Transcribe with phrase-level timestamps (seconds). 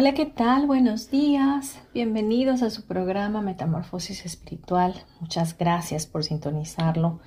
[0.00, 0.66] Hola, ¿qué tal?
[0.66, 1.78] Buenos días.
[1.92, 4.94] Bienvenidos a su programa Metamorfosis Espiritual.
[5.20, 7.20] Muchas gracias por sintonizarlo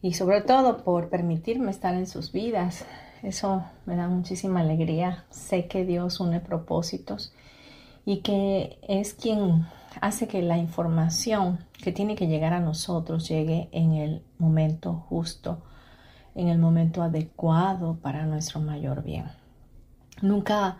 [0.00, 2.86] y sobre todo por permitirme estar en sus vidas.
[3.22, 5.26] Eso me da muchísima alegría.
[5.28, 7.34] Sé que Dios une propósitos
[8.06, 9.66] y que es quien
[10.00, 15.60] hace que la información que tiene que llegar a nosotros llegue en el momento justo,
[16.34, 19.26] en el momento adecuado para nuestro mayor bien.
[20.22, 20.78] Nunca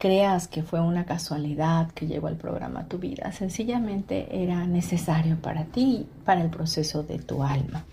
[0.00, 3.30] creas que fue una casualidad que llegó el programa tu vida.
[3.32, 7.84] Sencillamente era necesario para ti, para el proceso de tu alma.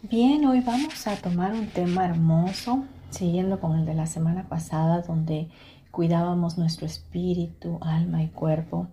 [0.00, 5.02] Bien, hoy vamos a tomar un tema hermoso, siguiendo con el de la semana pasada,
[5.02, 5.48] donde
[5.90, 8.86] cuidábamos nuestro espíritu, alma y cuerpo.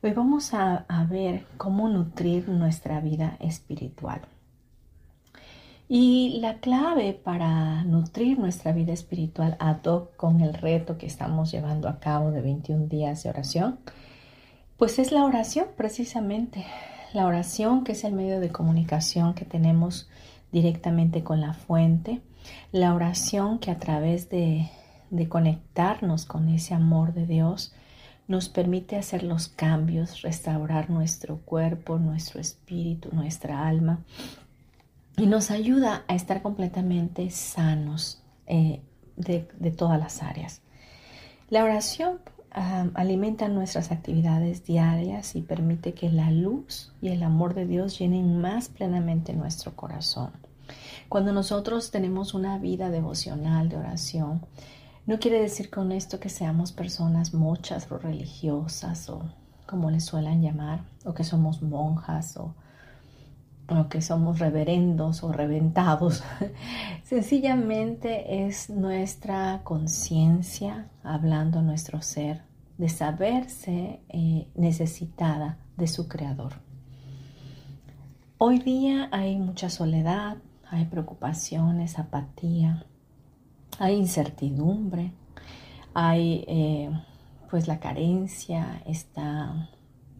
[0.00, 4.20] Hoy vamos a ver cómo nutrir nuestra vida espiritual.
[5.88, 11.50] Y la clave para nutrir nuestra vida espiritual ad hoc con el reto que estamos
[11.52, 13.78] llevando a cabo de 21 días de oración,
[14.78, 16.64] pues es la oración precisamente.
[17.12, 20.08] La oración que es el medio de comunicación que tenemos
[20.52, 22.22] directamente con la fuente.
[22.72, 24.70] La oración que a través de,
[25.10, 27.74] de conectarnos con ese amor de Dios
[28.26, 34.00] nos permite hacer los cambios, restaurar nuestro cuerpo, nuestro espíritu, nuestra alma
[35.16, 38.82] y nos ayuda a estar completamente sanos eh,
[39.16, 40.62] de, todas las áreas.
[41.50, 42.18] La oración
[42.94, 48.40] alimenta nuestras actividades diarias y permite que la luz y el amor de Dios llenen
[48.40, 50.30] más plenamente nuestro corazón.
[51.08, 54.46] Cuando nosotros tenemos una vida devocional de oración,
[55.06, 59.22] no quiere decir con esto que seamos personas muchas o religiosas o
[59.66, 62.54] como les suelen llamar, o que somos monjas o
[63.68, 66.22] o que somos reverendos o reventados.
[67.04, 72.42] Sencillamente es nuestra conciencia hablando nuestro ser
[72.78, 76.54] de saberse eh, necesitada de su creador.
[78.38, 80.36] Hoy día hay mucha soledad,
[80.68, 82.84] hay preocupaciones, apatía,
[83.78, 85.12] hay incertidumbre,
[85.94, 86.90] hay eh,
[87.48, 89.70] pues la carencia, está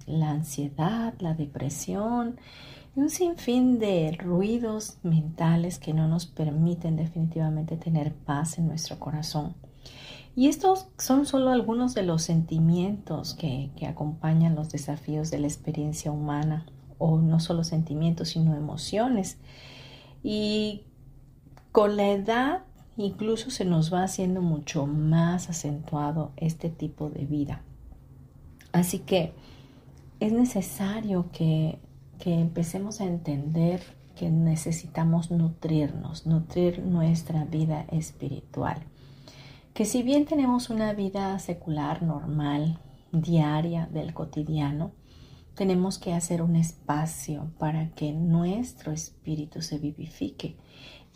[0.06, 2.38] la ansiedad, la depresión
[2.96, 9.54] un sinfín de ruidos mentales que no nos permiten definitivamente tener paz en nuestro corazón.
[10.36, 15.46] Y estos son solo algunos de los sentimientos que, que acompañan los desafíos de la
[15.46, 16.66] experiencia humana,
[16.98, 19.38] o no solo sentimientos, sino emociones.
[20.22, 20.82] Y
[21.72, 22.62] con la edad
[22.96, 27.62] incluso se nos va haciendo mucho más acentuado este tipo de vida.
[28.72, 29.32] Así que
[30.20, 31.78] es necesario que
[32.18, 33.80] que empecemos a entender
[34.14, 38.82] que necesitamos nutrirnos, nutrir nuestra vida espiritual.
[39.72, 42.78] Que si bien tenemos una vida secular normal,
[43.12, 44.92] diaria del cotidiano,
[45.54, 50.56] tenemos que hacer un espacio para que nuestro espíritu se vivifique.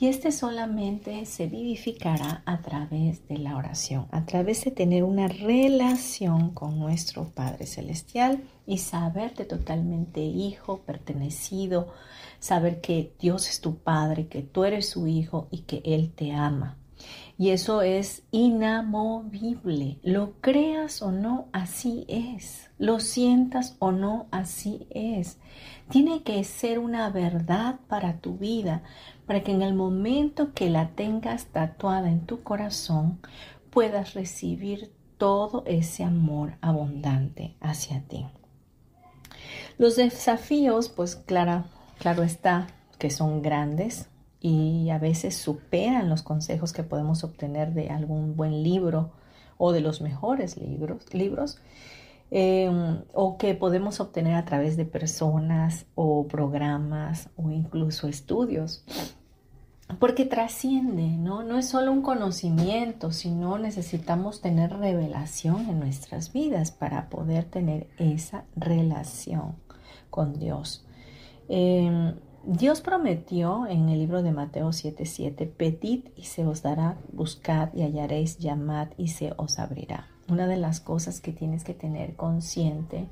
[0.01, 5.27] Y este solamente se vivificará a través de la oración, a través de tener una
[5.27, 11.93] relación con nuestro Padre Celestial y saberte totalmente hijo, pertenecido,
[12.39, 16.33] saber que Dios es tu Padre, que tú eres su hijo y que Él te
[16.33, 16.79] ama.
[17.37, 19.99] Y eso es inamovible.
[20.03, 22.69] Lo creas o no, así es.
[22.79, 25.39] Lo sientas o no, así es.
[25.89, 28.83] Tiene que ser una verdad para tu vida,
[29.29, 33.21] para que en el momento que la tengas tatuada en tu corazón,
[33.71, 38.27] puedas recibir todo ese amor abundante hacia ti.
[39.77, 41.65] Los desafíos, pues claro,
[42.25, 44.09] está que son grandes,
[44.41, 49.11] y a veces superan los consejos que podemos obtener de algún buen libro
[49.57, 51.13] o de los mejores libros.
[51.13, 51.59] libros.
[52.31, 58.85] em, o que podemos obtener a través de personas o programas o incluso estudios.
[59.99, 61.43] Porque trasciende, ¿no?
[61.43, 67.89] No es solo un conocimiento, sino necesitamos tener revelación en nuestras vidas para poder tener
[67.99, 69.57] esa relación
[70.11, 70.85] con Dios.
[71.49, 72.15] Em,
[72.45, 77.83] Dios prometió en el libro de Mateo 7:7, pedid y se os dará, buscad y
[77.83, 80.07] hallaréis, llamad y se os abrirá.
[80.29, 83.09] Una de las cosas que tienes que tener consciente,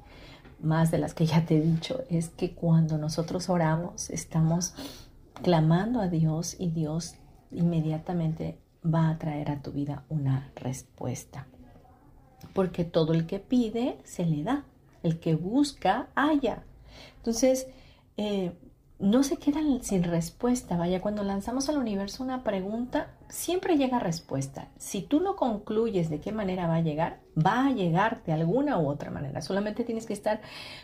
[0.60, 4.74] más de las que ya te he dicho, es que cuando nosotros oramos estamos
[5.42, 7.14] clamando a Dios y Dios
[7.50, 11.46] inmediatamente va a traer a tu vida una respuesta.
[12.52, 14.64] Porque todo el que pide se le da,
[15.02, 16.64] el que busca halla.
[17.18, 17.68] Entonces,
[18.16, 18.52] eh,
[18.98, 20.76] no se quedan sin respuesta.
[20.76, 24.68] Vaya, cuando lanzamos al universo una pregunta, siempre llega respuesta.
[24.78, 28.78] Si tú no concluyes de qué manera va a llegar, va a llegar de alguna
[28.78, 29.42] u otra manera.
[29.42, 30.40] Solamente tienes que estar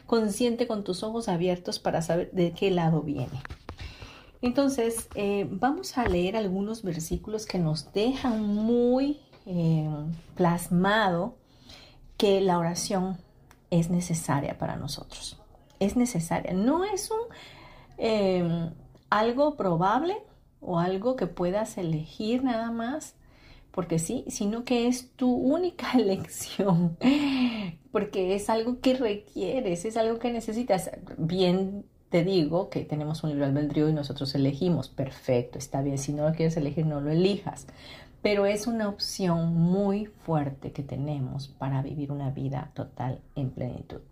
[0.06, 3.40] consciente con tus ojos abiertos para saber de qué lado viene.
[4.42, 9.88] Entonces, eh, vamos a leer algunos versículos que nos dejan muy eh,
[10.34, 11.36] plasmado
[12.16, 13.18] que la oración
[13.70, 15.38] es necesaria para nosotros.
[15.80, 16.52] Es necesaria.
[16.52, 17.18] No es un
[18.04, 18.72] Em,
[19.10, 20.16] algo probable
[20.60, 23.14] o algo que puedas elegir nada más,
[23.70, 26.96] porque sí, sino que es tu única elección,
[27.92, 30.90] porque es algo que requieres, es algo que necesitas.
[31.18, 36.12] Bien te digo que tenemos un libre albedrío y nosotros elegimos, perfecto, está bien, si
[36.12, 37.66] no lo quieres elegir, no lo elijas,
[38.20, 44.02] pero es una opción muy fuerte que tenemos para vivir una vida total en plenitud.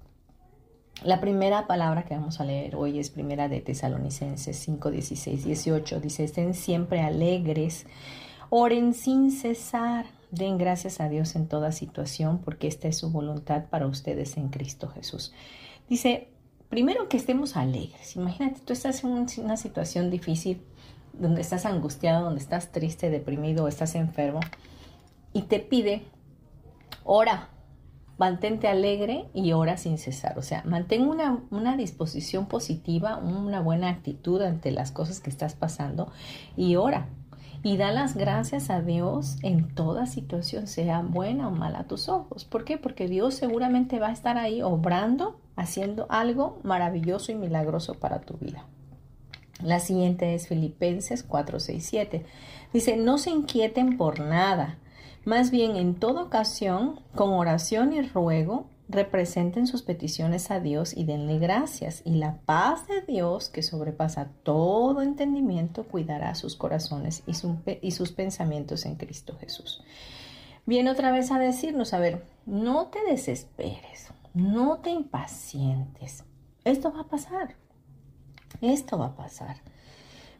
[1.04, 6.00] La primera palabra que vamos a leer hoy es primera de Tesalonicenses 5, 16, 18.
[6.00, 7.86] Dice, estén siempre alegres,
[8.48, 13.66] oren sin cesar, den gracias a Dios en toda situación, porque esta es su voluntad
[13.66, 15.34] para ustedes en Cristo Jesús.
[15.90, 16.29] Dice,
[16.70, 18.16] primero que estemos alegres.
[18.16, 20.62] Imagínate, tú estás en una situación difícil,
[21.12, 24.40] donde estás angustiado, donde estás triste, deprimido, estás enfermo,
[25.34, 26.04] y te pide,
[27.04, 27.50] ora,
[28.16, 30.38] mantente alegre y ora sin cesar.
[30.38, 35.54] O sea, mantén una, una, disposición positiva, una buena actitud ante las cosas que estás
[35.54, 36.10] pasando
[36.56, 37.08] y ora.
[37.62, 42.08] Y da las gracias a Dios en toda situación, sea buena o mala a tus
[42.08, 42.44] ojos.
[42.44, 42.78] ¿Por qué?
[42.78, 48.34] Porque Dios seguramente va a estar ahí obrando, haciendo algo maravilloso y milagroso para tu
[48.38, 48.64] vida.
[49.62, 52.26] La siguiente es Filipenses 4, 6, 7.
[52.72, 54.78] Dice, no se inquieten por nada
[55.24, 61.04] más bien, en toda ocasión, con oración y ruego, representen sus peticiones a Dios y
[61.04, 62.02] denle gracias.
[62.04, 68.84] Y la paz de Dios, que sobrepasa todo entendimiento, cuidará sus corazones y, sus pensamientos
[68.86, 69.82] en Cristo Jesús.
[70.66, 76.24] Viene otra vez a decirnos, a ver, no te desesperes, no te impacientes.
[76.64, 77.54] Esto va a pasar.
[78.60, 79.56] Esto va a pasar.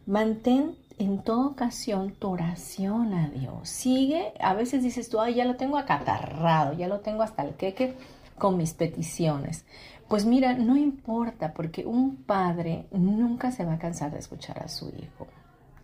[0.07, 3.69] Mantén en toda ocasión tu oración a Dios.
[3.69, 7.55] Sigue, a veces dices tú, ay, ya lo tengo acatarrado, ya lo tengo hasta el
[7.55, 7.97] queque
[8.41, 9.65] con mis peticiones.
[10.09, 14.67] Pues mira, no importa, porque un padre nunca se va a cansar de escuchar a
[14.67, 15.29] su hijo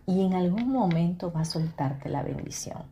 [0.05, 2.83] y en algún momento va a soltarte la bendición.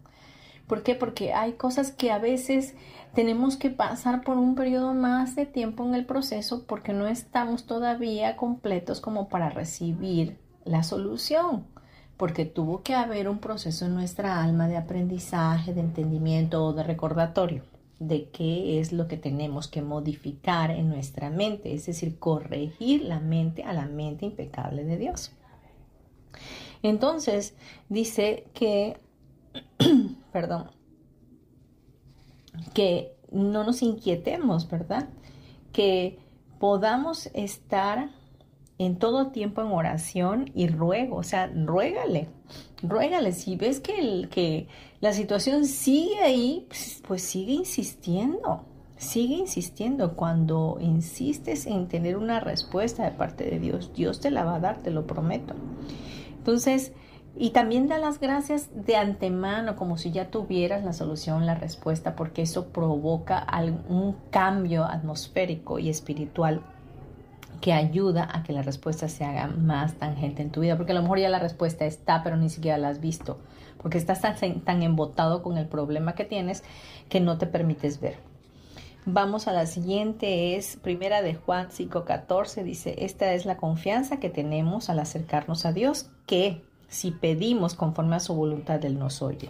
[0.66, 0.96] ¿Por qué?
[0.96, 2.74] Porque hay cosas que a veces
[3.14, 7.66] tenemos que pasar por un periodo más de tiempo en el proceso porque no estamos
[7.66, 11.66] todavía completos como para recibir la solución
[12.18, 16.84] porque tuvo que haber un proceso en nuestra alma de aprendizaje, de entendimiento o de
[16.84, 23.04] recordatorio de qué es lo que tenemos que modificar en nuestra mente, es decir, corregir
[23.04, 25.32] la mente a la mente impecable de Dios.
[26.84, 27.56] Entonces,
[27.90, 28.98] dice que,
[30.32, 30.72] perdón,
[32.74, 35.10] que no nos inquietemos, ¿verdad?
[35.72, 36.20] Que
[36.60, 38.10] podamos estar
[38.78, 42.28] en todo tiempo en oración y ruego, o sea, ruégale,
[42.84, 43.32] ruégale.
[43.32, 44.68] Si ves que, el, que
[45.06, 48.64] la situación sigue ahí, pues, pues sigue insistiendo,
[48.98, 50.16] sigue insistiendo.
[50.16, 54.60] Cuando insistes en tener una respuesta de parte de Dios, Dios te la va a
[54.60, 55.54] dar, te lo prometo.
[56.40, 56.92] Entonces,
[57.36, 62.16] y también da las gracias de antemano, como si ya tuvieras la solución, la respuesta,
[62.16, 66.64] porque eso provoca algún cambio atmosférico y espiritual
[67.66, 70.96] que ayuda a que la respuesta se haga más tangente en tu vida, porque a
[70.96, 73.40] lo mejor ya la respuesta está, pero ni siquiera la has visto,
[73.82, 76.64] porque estás tan, embotado con el problema que tienes
[77.10, 78.18] que no te permites ver.
[79.08, 84.30] Vamos a la siguiente, es primera de Juan 5:14, dice, esta es la confianza que
[84.30, 89.50] tenemos al acercarnos a Dios, que si pedimos conforme a su voluntad, Él nos oye.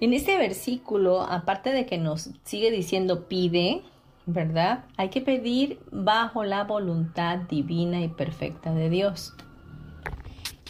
[0.00, 3.82] En este versículo, aparte de que nos sigue diciendo pide,
[4.26, 4.84] ¿verdad?
[4.96, 9.34] Hay que pedir bajo la voluntad divina y perfecta de Dios.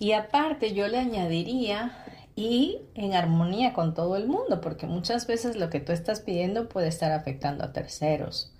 [0.00, 1.92] Y aparte yo le añadiría
[2.34, 6.68] y en armonía con todo el mundo, porque muchas veces lo que tú estás pidiendo
[6.68, 8.52] puede estar afectando a terceros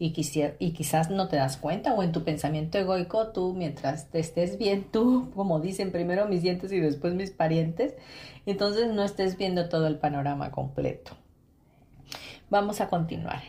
[0.00, 0.14] y,
[0.58, 4.56] y quizás no te das cuenta o en tu pensamiento egoico tú mientras te estés
[4.56, 7.94] bien tú, como dicen primero mis dientes y después mis parientes,
[8.46, 11.12] entonces no estés viendo todo el panorama completo.
[12.48, 13.42] Vamos a continuar.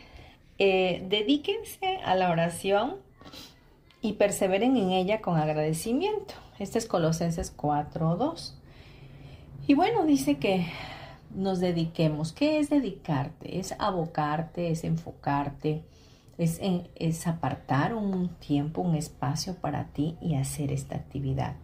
[0.64, 2.94] Eh, dedíquense a la oración
[4.00, 6.34] y perseveren en ella con agradecimiento.
[6.60, 8.52] Este es Colosenses 4.2.
[9.66, 10.64] Y bueno, dice que
[11.34, 12.32] nos dediquemos.
[12.32, 13.58] ¿Qué es dedicarte?
[13.58, 15.82] Es abocarte, es enfocarte,
[16.38, 16.60] es,
[16.94, 21.56] es apartar un tiempo, un espacio para ti y hacer esta actividad.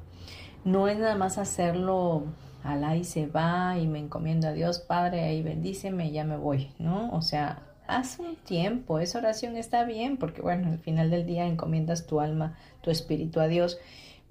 [0.64, 2.24] No es nada más hacerlo
[2.64, 6.36] al y se va y me encomiendo a Dios, Padre, ahí bendíceme y ya me
[6.36, 7.12] voy, ¿no?
[7.12, 11.46] O sea, haz un tiempo, esa oración está bien, porque bueno, al final del día
[11.46, 13.78] encomiendas tu alma, tu espíritu a Dios,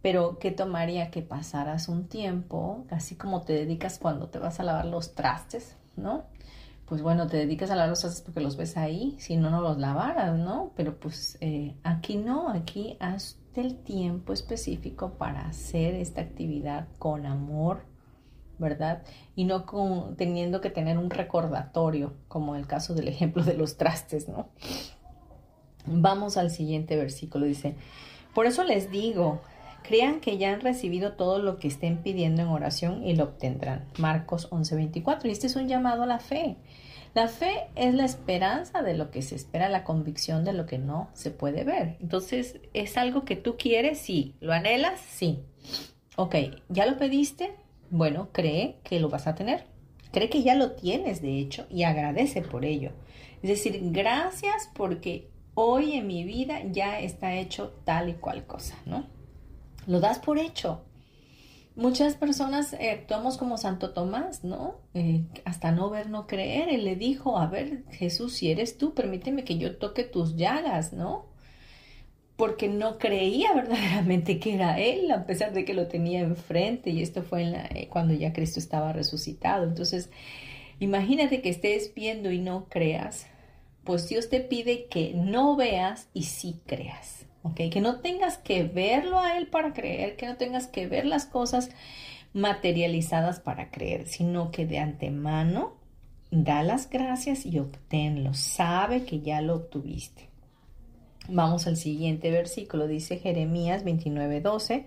[0.02, 4.64] pero ¿qué tomaría que pasaras un tiempo, así como te dedicas cuando te vas a
[4.64, 6.24] lavar los trastes, ¿no?
[6.86, 9.60] Pues bueno, te dedicas a lavar los trastes porque los ves ahí, si no, no
[9.60, 10.72] los lavaras, ¿no?
[10.78, 17.26] Pero pues eh, aquí no, aquí haz el tiempo específico para hacer esta actividad con
[17.26, 17.82] amor,
[18.60, 19.04] ¿verdad?
[19.36, 23.78] Y no con, teniendo que tener un recordatorio, como el caso del ejemplo de los
[23.78, 24.50] trastes, ¿no?
[25.86, 27.76] Vamos al siguiente versículo, dice,
[28.34, 29.42] por eso les digo,
[29.84, 33.86] crean que ya han recibido todo lo que estén pidiendo en oración y lo obtendrán.
[33.98, 36.58] Marcos 11:24, y este es un llamado a la fe.
[37.14, 40.78] La fe es la esperanza de lo que se espera, la convicción de lo que
[40.78, 41.98] no se puede ver.
[42.00, 43.98] Entonces, ¿es algo que tú quieres?
[43.98, 44.36] Sí.
[44.40, 45.00] ¿Lo anhelas?
[45.00, 45.40] Sí.
[46.16, 46.36] Ok,
[46.70, 47.56] ¿ya lo pediste?
[47.90, 49.66] Bueno, cree que lo vas a tener.
[50.12, 52.92] Cree que ya lo tienes, de hecho, y agradece por ello.
[53.42, 58.78] Es decir, gracias porque hoy en mi vida ya está hecho tal y cual cosa,
[58.86, 59.06] ¿no?
[59.86, 60.84] Lo das por hecho.
[61.76, 64.82] Muchas personas eh, actuamos como Santo Tomás, ¿no?
[64.96, 66.70] Eh, hasta no ver, no creer.
[66.70, 70.92] Él le dijo, a ver, Jesús, si eres tú, permíteme que yo toque tus llagas,
[70.92, 71.27] ¿no?
[72.38, 77.02] Porque no creía verdaderamente que era Él, a pesar de que lo tenía enfrente, y
[77.02, 79.66] esto fue eh, cuando ya Cristo estaba resucitado.
[79.66, 80.10] Entonces,
[80.80, 83.28] imagínate que estés viendo y no creas,
[83.84, 87.70] pues Dios te pide que no veas y sí creas, ¿ok?
[87.72, 91.26] Que no tengas que verlo a Él para creer, que no tengas que ver las
[91.26, 91.72] cosas
[92.34, 95.74] materializadas para creer, sino que de antemano
[96.30, 100.28] da las gracias y obténlo, sabe que ya lo obtuviste.
[101.30, 104.86] Vamos al siguiente versículo, dice Jeremías 29:12.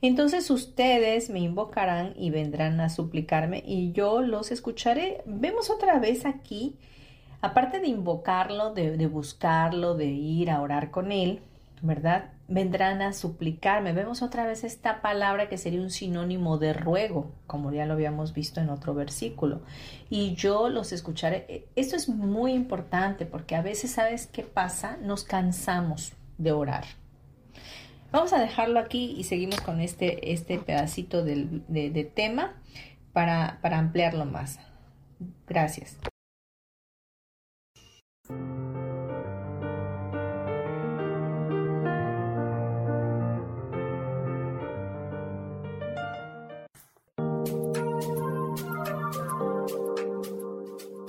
[0.00, 5.22] Entonces ustedes me invocarán y vendrán a suplicarme y yo los escucharé.
[5.26, 6.76] Vemos otra vez aquí,
[7.40, 11.40] aparte de invocarlo, de, de buscarlo, de ir a orar con él,
[11.82, 12.30] ¿verdad?
[12.48, 13.92] Vendrán a suplicarme.
[13.92, 18.32] Vemos otra vez esta palabra que sería un sinónimo de ruego, como ya lo habíamos
[18.32, 19.62] visto en otro versículo.
[20.08, 21.44] Y yo los escucharé.
[21.48, 24.96] E, esto es muy importante porque a veces, ¿sabes qué pasa?
[25.02, 26.84] Nos cansamos de orar.
[28.12, 32.54] Vamos a dejarlo aquí y seguimos con este, este pedacito de, de tema
[33.12, 34.58] para, para ampliarlo más.
[35.46, 35.98] Gracias.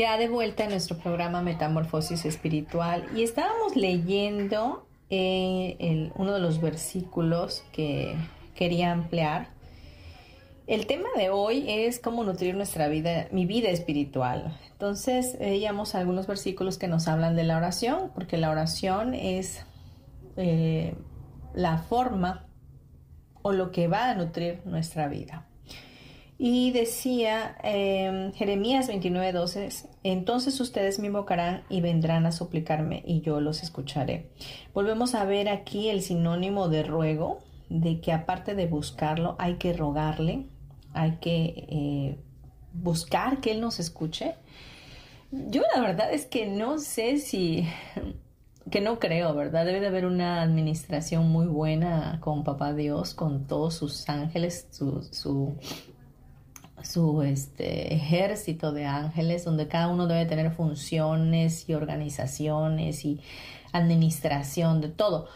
[0.00, 6.58] Ya de vuelta en nuestro programa Metamorfosis Espiritual y estábamos leyendo eh, uno de los
[6.58, 8.16] versículos que
[8.54, 9.48] quería ampliar
[10.66, 14.56] el tema de hoy es cómo nutrir nuestra vida, mi vida espiritual.
[14.72, 19.66] Entonces, veíamos algunos versículos que nos hablan de la oración, porque la oración es
[20.38, 20.94] eh,
[21.52, 22.46] la forma
[23.42, 25.49] o lo que va a nutrir nuestra vida.
[26.42, 33.42] Y decía eh, Jeremías 29:12, entonces ustedes me invocarán y vendrán a suplicarme y yo
[33.42, 34.30] los escucharé.
[34.72, 39.74] Volvemos a ver aquí el sinónimo de ruego, de que aparte de buscarlo hay que
[39.74, 40.46] rogarle,
[40.94, 42.18] hay que eh,
[42.72, 44.36] buscar que Él nos escuche.
[45.30, 47.68] Yo la verdad es que no sé si,
[48.70, 49.66] que no creo, ¿verdad?
[49.66, 55.54] Debe de haber una administración muy buena con Papá Dios, con todos sus ángeles, su,
[56.82, 63.20] su este, ejército de ángeles, donde cada uno debe tener funciones y organizaciones y
[63.72, 65.28] administración de todo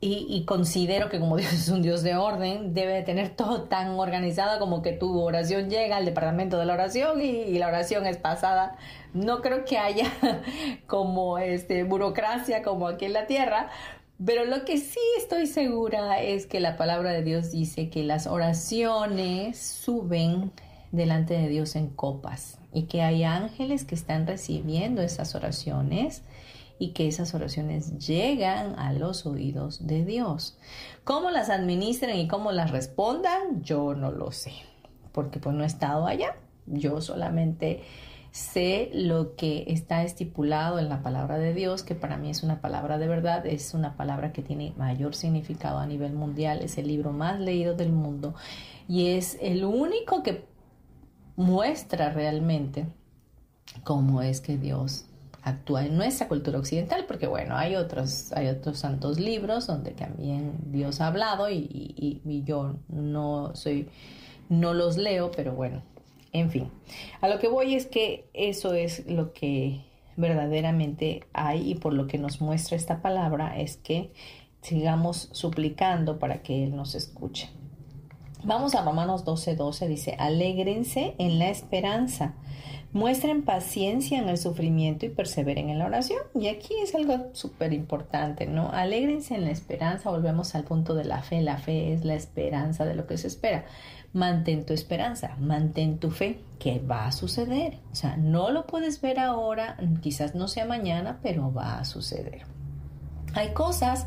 [0.00, 4.58] y, considero que como Dios es un Dios de orden, debe tener todo tan organizado
[4.58, 8.76] como que tu oración llega al departamento de la oración y, la oración es pasada.
[9.14, 10.06] No creo que haya
[10.86, 13.70] como este burocracia como aquí en la tierra,
[14.24, 18.26] pero lo que sí estoy segura es que la palabra de Dios dice que las
[18.26, 20.52] oraciones suben
[20.90, 26.22] delante de Dios en copas y que hay ángeles que están recibiendo esas oraciones
[26.78, 30.58] y que esas oraciones llegan a los oídos de Dios.
[31.04, 33.62] ¿Cómo las administren y cómo las respondan?
[33.62, 34.52] Yo no lo sé,
[35.12, 36.36] porque pues no he estado allá.
[36.66, 37.82] Yo solamente
[38.36, 42.60] sé lo que está estipulado en la palabra de Dios, que para mí es una
[42.60, 46.88] palabra de verdad, es una palabra que tiene mayor significado a nivel mundial, es el
[46.88, 48.34] libro más leído del mundo
[48.88, 50.44] y es el único que
[51.36, 52.86] muestra realmente
[53.84, 55.06] cómo es que Dios
[55.42, 60.58] actúa en nuestra cultura occidental, porque bueno, hay otros, hay otros santos libros donde también
[60.66, 63.88] Dios ha hablado y, yo no soy,
[64.50, 65.82] no los leo, pero bueno,
[66.38, 66.70] en fin,
[67.20, 69.80] a lo que voy es que eso es lo que
[70.16, 74.12] verdaderamente hay y por lo que nos muestra esta palabra es que
[74.62, 77.50] sigamos suplicando para que Él nos escuche.
[78.44, 82.34] Vamos a Romanos 12:12, 12, dice, alégrense en la esperanza
[82.96, 86.20] muestren paciencia en el sufrimiento y perseveren en la oración.
[86.34, 88.70] Y aquí es algo súper importante, ¿no?
[88.72, 91.42] Alégrense en la esperanza, volvemos al punto de la fe.
[91.42, 93.66] La fe es la esperanza de lo que se espera.
[94.16, 97.78] Mantén tu esperanza, mantén tu fe, que va a suceder.
[97.92, 102.46] O sea, no lo puedes ver ahora, quizás no sea mañana, pero va a suceder.
[103.34, 104.06] Hay cosas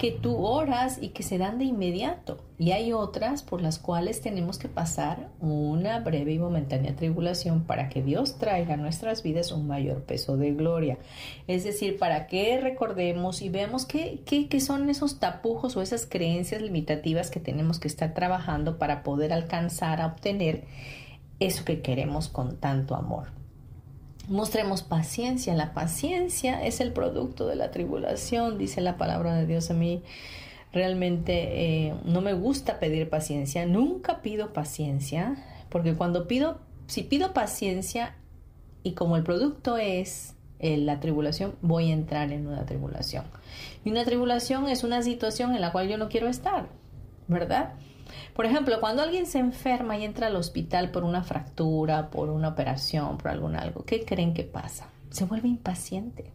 [0.00, 2.38] que tú oras y que se dan de inmediato.
[2.56, 7.90] Y hay otras por las cuales tenemos que pasar una breve y momentánea tribulación para
[7.90, 10.96] que Dios traiga a nuestras vidas un mayor peso de gloria.
[11.46, 16.62] Es decir, para que recordemos y veamos qué, qué son esos tapujos o esas creencias
[16.62, 20.64] limitativas que tenemos que estar trabajando para poder alcanzar a obtener
[21.40, 23.39] eso que queremos con tanto amor.
[24.30, 25.54] Mostremos paciencia.
[25.54, 30.04] La paciencia es el producto de la tribulación, dice la palabra de Dios a mí.
[30.72, 35.34] Realmente eh, no me gusta pedir paciencia, nunca pido paciencia,
[35.68, 38.14] porque cuando pido, si pido paciencia
[38.84, 43.24] y como el producto es eh, la tribulación, voy a entrar en una tribulación.
[43.84, 46.68] Y una tribulación es una situación en la cual yo no quiero estar,
[47.26, 47.72] ¿verdad?
[48.34, 52.48] Por ejemplo, cuando alguien se enferma y entra al hospital por una fractura, por una
[52.48, 54.88] operación, por algún algo, ¿qué creen que pasa?
[55.10, 56.32] Se vuelve impaciente.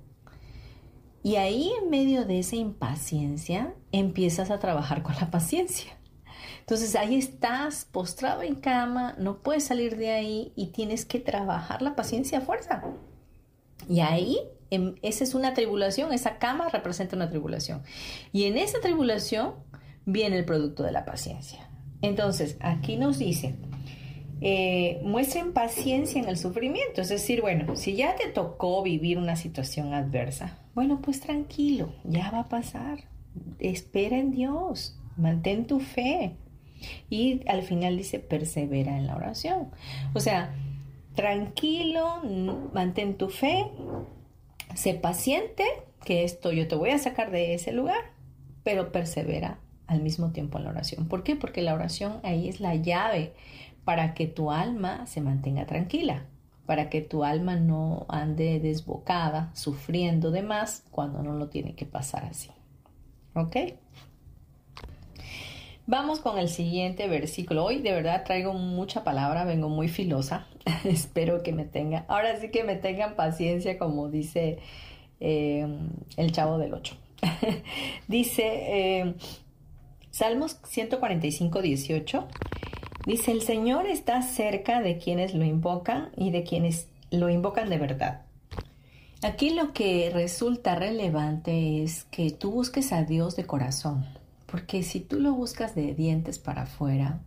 [1.24, 5.98] Y ahí en medio de esa impaciencia empiezas a trabajar con la paciencia.
[6.60, 11.82] Entonces ahí estás postrado en cama, no puedes salir de ahí y tienes que trabajar
[11.82, 12.84] la paciencia a fuerza.
[13.90, 17.84] Y ahí em, esa es una tribulación, esa cama representa una tribulación.
[18.32, 19.54] Y en esa tribulación
[20.06, 21.68] viene el producto de la paciencia.
[22.02, 23.56] Entonces, aquí nos dice,
[24.42, 27.02] eh, muestren paciencia en el sufrimiento.
[27.02, 32.32] Es decir, bueno, si ya te tocó vivir una situación adversa, bueno, pues tranquilo, ya
[32.32, 33.06] va a pasar.
[33.60, 36.36] Espera en Dios, mantén tu fe.
[37.10, 39.72] Y al final dice, persevera en la oración.
[40.14, 40.54] O sea,
[41.16, 42.22] tranquilo,
[42.74, 43.66] mantén tu fe,
[44.76, 45.64] sé paciente,
[46.04, 48.12] que esto yo te voy a sacar de ese lugar,
[48.64, 51.08] pero persevera al mismo tiempo en la oración.
[51.08, 51.36] ¿Por qué?
[51.36, 53.34] Porque la oración ahí es la llave
[53.84, 56.26] para que tu alma se mantenga tranquila.
[56.66, 61.86] para que tu alma no ande desbocada, sufriendo de más cuando no lo tiene que
[61.86, 62.50] pasar así.
[63.36, 63.56] ¿Ok?
[65.88, 67.64] Vamos con el siguiente versículo.
[67.64, 70.48] Hoy de verdad traigo mucha palabra, vengo muy filosa.
[70.84, 74.58] Espero que me tengan, ahora sí que me tengan paciencia, como dice
[75.20, 75.68] eh,
[76.18, 76.98] el chavo del 8.
[78.08, 79.16] dice eh,
[80.16, 82.28] Salmos 145, 18.
[83.06, 87.78] Dice, el Señor está cerca de quienes lo invocan y de quienes lo invocan de
[87.78, 88.22] verdad.
[89.22, 94.06] Aquí lo que resulta relevante es que tú busques a Dios de corazón,
[94.46, 97.20] porque si tú lo buscas de dientes para afuera,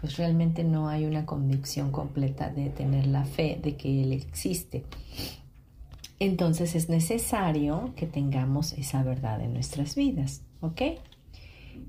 [0.00, 4.84] pues realmente no hay una convicción completa de tener la fe de que Él existe.
[6.20, 10.82] Entonces es necesario que tengamos esa verdad en nuestras vidas, ¿ok?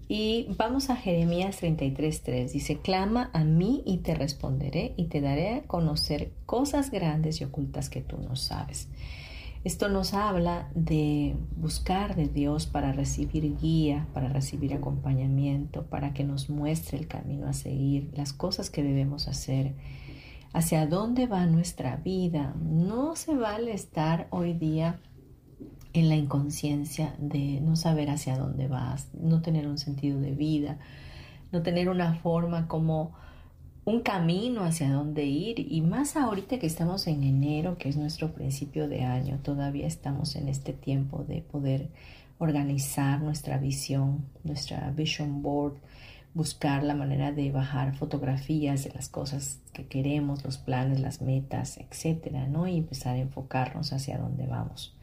[0.07, 2.53] Y vamos a Jeremías 33:3.
[2.53, 7.43] Dice, clama a mí y te responderé y te daré a conocer cosas grandes y
[7.43, 8.87] ocultas que tú no sabes.
[9.63, 16.23] Esto nos habla de buscar de Dios para recibir guía, para recibir acompañamiento, para que
[16.23, 19.73] nos muestre el camino a seguir, las cosas que debemos hacer,
[20.53, 22.55] hacia dónde va nuestra vida.
[22.61, 25.01] No se vale estar hoy día
[25.97, 30.77] en la inconsciencia de no saber hacia dónde vas, no tener un sentido de vida,
[31.51, 33.13] no tener una forma como
[33.85, 38.33] un camino hacia dónde ir y más ahorita que estamos en enero, que es nuestro
[38.33, 41.89] principio de año, todavía estamos en este tiempo de poder
[42.37, 45.75] organizar nuestra visión, nuestra vision board,
[46.33, 51.77] buscar la manera de bajar fotografías de las cosas que queremos, los planes, las metas,
[51.77, 52.67] etcétera, ¿no?
[52.67, 54.96] Y empezar a enfocarnos hacia dónde vamos.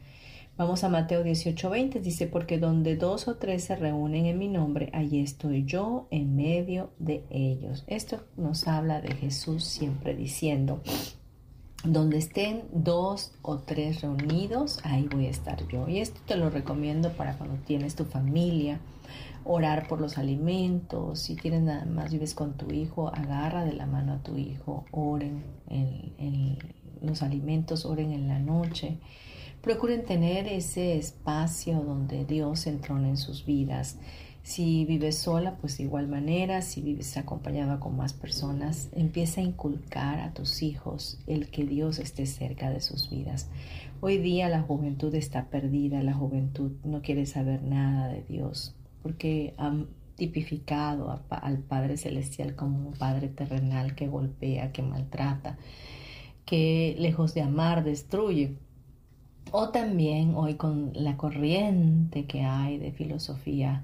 [0.57, 4.89] Vamos a Mateo 18:20, dice, porque donde dos o tres se reúnen en mi nombre,
[4.93, 7.83] allí estoy yo en medio de ellos.
[7.87, 10.81] Esto nos habla de Jesús siempre diciendo,
[11.83, 15.89] donde estén dos o tres reunidos, ahí voy a estar yo.
[15.89, 18.79] Y esto te lo recomiendo para cuando tienes tu familia,
[19.43, 23.87] orar por los alimentos, si tienes nada más, vives con tu hijo, agarra de la
[23.87, 26.57] mano a tu hijo, oren en
[27.01, 28.99] los alimentos, oren en la noche
[29.65, 33.97] Procuren tener ese espacio donde Dios entrone en sus vidas.
[34.43, 39.43] Si vives sola, pues de igual manera, si vives acompañada con más personas, empieza a
[39.43, 43.49] inculcar a tus hijos el que Dios esté cerca de sus vidas.
[44.01, 49.55] Hoy día la juventud está perdida, la juventud no quiere saber nada de Dios, porque
[49.57, 55.57] han tipificado al Padre Celestial como un Padre terrenal que golpea, que maltrata,
[56.45, 58.59] que lejos de amar destruye.
[59.51, 63.83] O también hoy con la corriente que hay de filosofía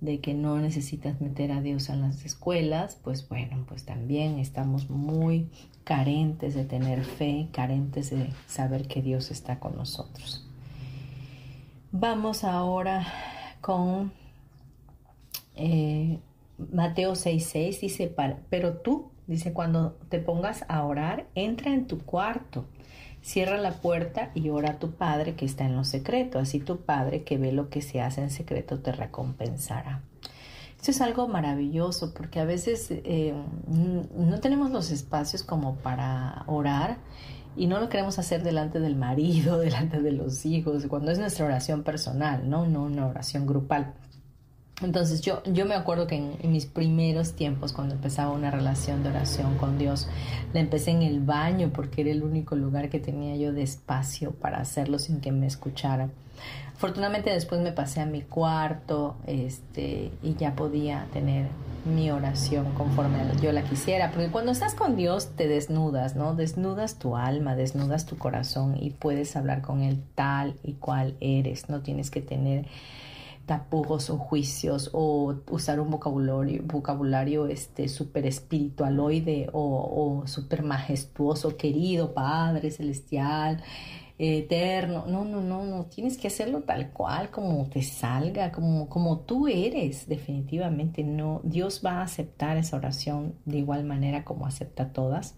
[0.00, 4.90] de que no necesitas meter a Dios en las escuelas, pues bueno, pues también estamos
[4.90, 5.48] muy
[5.82, 10.46] carentes de tener fe, carentes de saber que Dios está con nosotros.
[11.90, 13.06] Vamos ahora
[13.60, 14.12] con
[15.56, 16.18] eh,
[16.72, 18.14] Mateo 6:6, dice,
[18.50, 22.66] pero tú, dice, cuando te pongas a orar, entra en tu cuarto
[23.28, 26.38] Cierra la puerta y ora a tu Padre que está en lo secreto.
[26.38, 30.00] Así tu Padre que ve lo que se hace en secreto te recompensará.
[30.78, 33.34] Esto es algo maravilloso porque a veces eh,
[33.68, 36.96] no tenemos los espacios como para orar
[37.54, 41.44] y no lo queremos hacer delante del marido, delante de los hijos, cuando es nuestra
[41.44, 43.92] oración personal, no, no una oración grupal.
[44.80, 49.08] Entonces yo, yo me acuerdo que en, mis primeros tiempos, cuando empezaba una relación de
[49.08, 50.08] oración con Dios,
[50.52, 54.32] la empecé en el baño porque era el único lugar que tenía yo de espacio
[54.32, 56.12] para hacerlo sin que me escucharan.
[56.76, 61.48] Afortunadamente después me pasé a mi cuarto este, y ya podía tener
[61.84, 66.36] mi oración conforme yo la quisiera, porque cuando estás con Dios te desnudas, ¿no?
[66.36, 71.68] Desnudas tu alma, desnudas tu corazón y puedes hablar con Él tal y cual eres,
[71.68, 72.66] no tienes que tener
[73.48, 81.56] tapujos o juicios o usar un vocabulario, vocabulario este, súper espiritualoide o, o súper majestuoso,
[81.56, 83.62] querido Padre Celestial,
[84.18, 85.06] eterno.
[85.08, 85.86] No, no, no, no.
[85.86, 90.06] Tienes que hacerlo tal cual, como te salga, como, como tú eres.
[90.06, 91.40] Definitivamente no.
[91.42, 95.36] Dios va a aceptar esa oración de igual manera como acepta todas.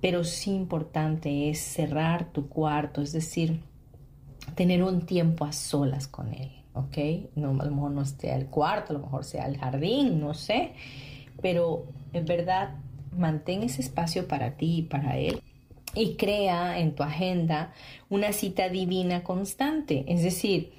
[0.00, 3.60] Pero sí importante es cerrar tu cuarto, es decir,
[4.54, 6.98] tener un tiempo a solas con Él ¿ok?
[7.36, 10.34] No, a lo mejor no esté al cuarto, a lo mejor sea al jardín, no
[10.34, 10.72] sé,
[11.40, 12.76] pero en verdad
[13.16, 15.40] mantén ese espacio para ti y para él
[15.94, 17.72] y crea en tu agenda
[18.10, 20.72] una cita divina constante, es decir,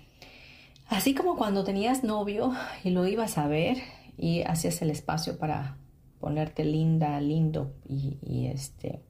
[0.88, 2.54] así como cuando tenías novio
[2.84, 3.78] y lo ibas a ver
[4.18, 5.78] y hacías el espacio para
[6.20, 9.02] ponerte linda, lindo y, y este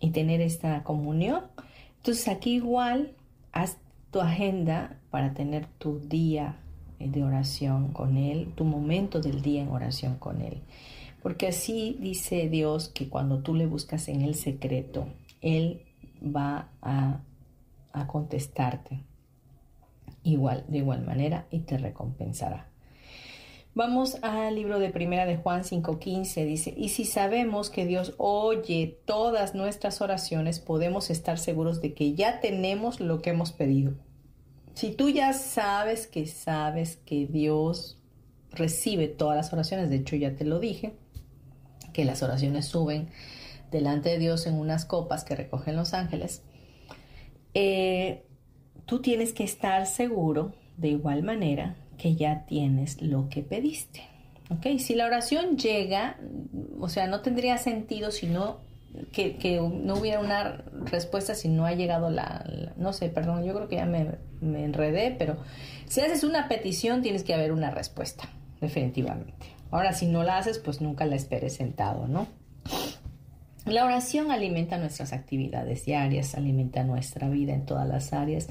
[0.00, 1.44] y tener esta comunión.
[1.96, 3.14] Entonces aquí igual
[3.52, 3.78] haz
[4.14, 6.54] tu agenda para tener tu día
[7.00, 10.62] de oración con Él, tu momento del día en oración con Él.
[11.20, 15.08] Porque así dice Dios que cuando tú le buscas en el secreto,
[15.40, 15.82] Él
[16.24, 17.22] va a,
[17.92, 19.00] a contestarte
[20.22, 22.68] igual, de igual manera y te recompensará.
[23.76, 29.00] Vamos al libro de Primera de Juan 5:15, dice, y si sabemos que Dios oye
[29.04, 33.94] todas nuestras oraciones, podemos estar seguros de que ya tenemos lo que hemos pedido.
[34.74, 37.98] Si tú ya sabes que sabes que Dios
[38.52, 40.94] recibe todas las oraciones, de hecho ya te lo dije,
[41.92, 43.08] que las oraciones suben
[43.72, 46.42] delante de Dios en unas copas que recogen los ángeles,
[47.54, 48.24] eh,
[48.86, 54.02] tú tienes que estar seguro de igual manera que ya tienes lo que pediste.
[54.50, 54.78] ¿Ok?
[54.78, 56.18] Si la oración llega,
[56.78, 58.58] o sea, no tendría sentido si no,
[59.12, 62.44] que, no hubiera una respuesta si no ha llegado la,
[62.76, 65.36] no sé, perdón, yo creo que ya me, me enredé, pero
[65.86, 68.28] si haces una petición tienes que haber una respuesta,
[68.60, 69.46] definitivamente.
[69.70, 72.28] Ahora, si no la haces, pues nunca la esperes sentado, ¿no?
[73.66, 78.46] La oración alimenta nuestras actividades diarias, alimenta nuestra vida en todas las áreas,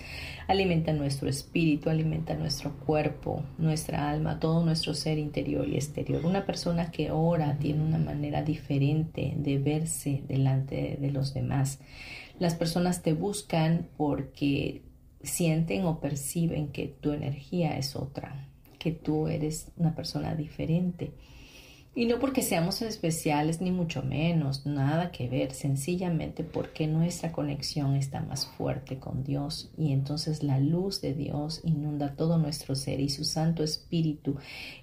[0.47, 6.25] alimenta nuestro espíritu, alimenta nuestro cuerpo, nuestra alma, todo nuestro ser interior y exterior.
[6.25, 11.79] Una persona que ora tiene una manera diferente de verse delante de los demás.
[12.39, 14.81] Las personas te buscan porque
[15.21, 18.47] sienten o perciben que tu energía es otra,
[18.79, 21.11] que tú eres una persona diferente.
[21.95, 27.95] Y no porque seamos especiales, ni mucho menos, nada que ver, sencillamente porque nuestra conexión
[27.95, 32.99] está más fuerte con Dios y entonces la luz de Dios inunda todo nuestro ser
[32.99, 34.37] y su Santo Espíritu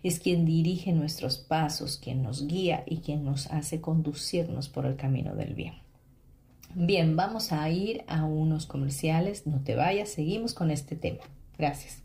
[0.05, 4.95] es quien dirige nuestros pasos, quien nos guía y quien nos hace conducirnos por el
[4.95, 5.75] camino del bien.
[6.77, 11.25] Bien, vamos a ir a unos comerciales, no te vayas, seguimos con este tema.
[11.59, 12.05] Gracias.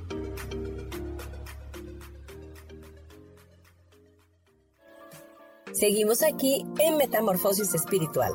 [5.73, 8.33] Seguimos aquí en Metamorfosis Espiritual.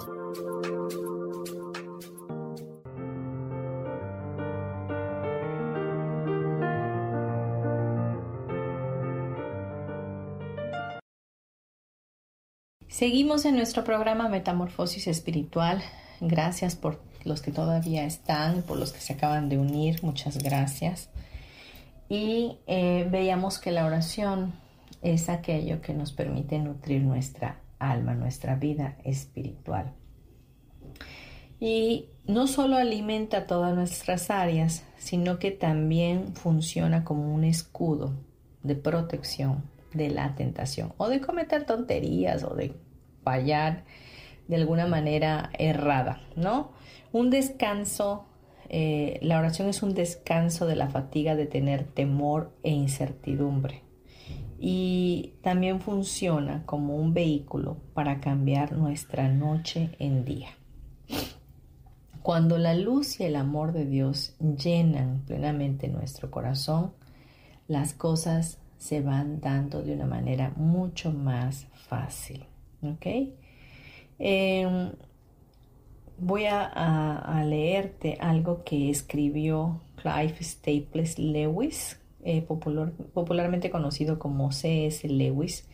[12.88, 15.82] Seguimos en nuestro programa Metamorfosis Espiritual.
[16.22, 20.02] Gracias por los que todavía están, por los que se acaban de unir.
[20.02, 21.10] Muchas gracias.
[22.08, 24.54] Y eh, veíamos que la oración
[25.14, 29.92] es aquello que nos permite nutrir nuestra alma, nuestra vida espiritual.
[31.60, 38.14] Y no solo alimenta todas nuestras áreas, sino que también funciona como un escudo
[38.64, 39.62] de protección
[39.94, 42.74] de la tentación o de cometer tonterías o de
[43.22, 43.84] fallar
[44.48, 46.72] de alguna manera errada, ¿no?
[47.12, 48.26] Un descanso,
[48.68, 53.85] eh, la oración es un descanso de la fatiga de tener temor e incertidumbre
[54.58, 60.48] y también funciona como un vehículo para cambiar nuestra noche en día.
[62.22, 66.92] Cuando la luz y el amor de Dios llenan plenamente nuestro corazón,
[67.68, 72.44] las cosas se van dando de una manera mucho más fácil.
[72.82, 73.06] ¿Ok?
[74.18, 74.92] Em,
[76.18, 82.00] voy a, leerte algo que escribió Clive Staples Lewis.
[82.26, 85.08] Eh, popular, popularmente conocido como C.S.
[85.08, 85.66] Lewis.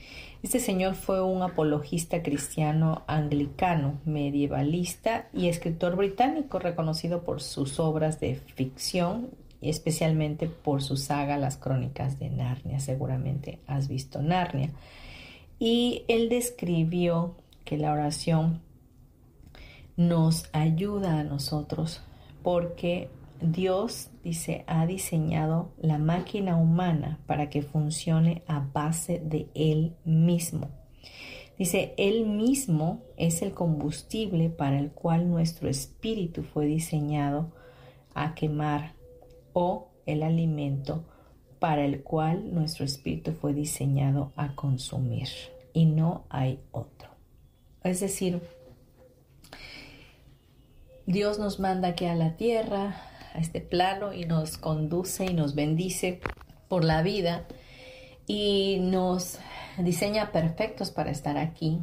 [0.43, 8.21] Este señor fue un apologista cristiano anglicano, medievalista y escritor británico reconocido por sus obras
[8.21, 9.31] de ficción
[9.63, 12.81] especialmente por su saga Las Crónicas de Narnia.
[12.81, 14.71] Seguramente has visto Narnia.
[15.59, 18.61] Y él describió que la oración
[19.97, 22.03] nos ayuda a nosotros
[22.43, 23.09] porque
[23.41, 30.69] Dios, dice, ha diseñado la máquina humana para que funcione a base de Él mismo.
[31.59, 37.53] Dice, Él mismo es el combustible para el cual nuestro espíritu fue diseñado
[38.15, 38.95] a quemar
[39.53, 41.05] o el alimento
[41.59, 45.29] para el cual nuestro espíritu fue diseñado a consumir
[45.73, 47.09] y no hay otro.
[47.85, 48.41] Es decir,
[51.07, 52.97] Dios nos manda aquí a la tierra
[53.35, 56.21] a este plano y nos conduce y nos bendice
[56.69, 57.47] por la vida
[58.27, 59.39] y nos
[59.79, 61.81] diseña perfectos para estar aquí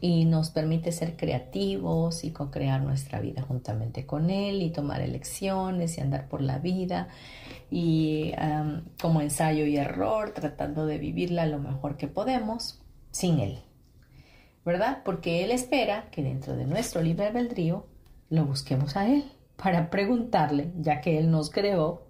[0.00, 5.96] y nos permite ser creativos y co-crear nuestra vida juntamente con Él y tomar elecciones
[5.96, 7.08] y andar por la vida
[7.70, 8.32] y
[9.00, 12.82] como ensayo y error tratando de vivirla lo mejor que podemos
[13.12, 13.60] sin Él,
[14.64, 15.02] ¿verdad?
[15.04, 17.86] Porque Él espera que dentro de nuestro libre albedrío
[18.28, 19.24] lo busquemos a Él
[19.56, 22.02] para preguntarle, ya que Él nos creó,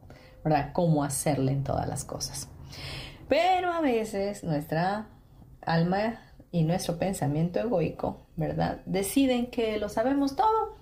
[0.45, 2.49] ¿verdad?, cómo hacerle en todas las cosas.
[3.29, 5.09] Pero a veces nuestra
[5.61, 10.77] alma y nuestro pensamiento egoico, ¿verdad?, deciden que lo sabemos todo,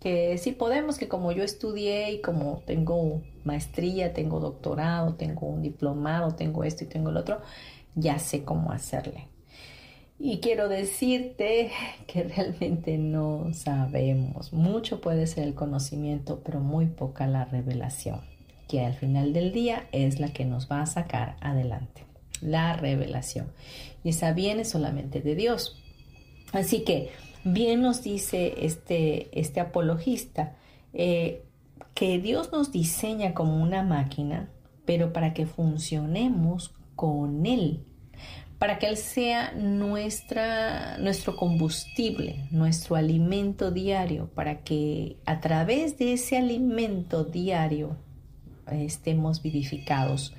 [0.00, 5.62] que sí podemos, que como yo estudié y como tengo maestría, tengo doctorado, tengo un
[5.62, 7.40] diplomado, tengo esto y tengo el otro,
[7.94, 9.28] ya sé cómo hacerle.
[10.22, 11.70] Y quiero decirte
[12.06, 14.52] que realmente no sabemos.
[14.52, 18.20] Mucho puede ser el conocimiento, pero muy poca la revelación,
[18.68, 22.04] que al final del día es la que nos va a sacar adelante.
[22.42, 23.50] La revelación.
[24.04, 25.82] Y esa viene solamente de Dios.
[26.52, 27.08] Así que
[27.44, 30.54] bien nos dice este, este apologista
[30.92, 31.46] eh,
[31.94, 34.50] que Dios nos diseña como una máquina,
[34.84, 37.86] pero para que funcionemos con Él
[38.60, 46.12] para que Él sea nuestra, nuestro combustible, nuestro alimento diario, para que a través de
[46.12, 47.96] ese alimento diario
[48.70, 50.34] eh, estemos vivificados.